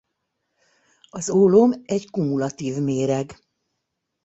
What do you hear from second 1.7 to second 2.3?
egy